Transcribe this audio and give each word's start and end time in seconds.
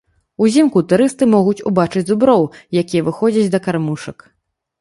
Узімку 0.45 0.81
турысты 0.93 1.27
могуць 1.35 1.65
убачыць 1.71 2.03
зуброў, 2.13 2.47
якія 2.85 3.07
выходзяць 3.11 3.53
да 3.59 3.61
кармушак. 3.67 4.17